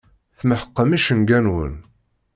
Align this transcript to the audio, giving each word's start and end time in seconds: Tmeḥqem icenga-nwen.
Tmeḥqem 0.39 0.89
icenga-nwen. 0.97 1.75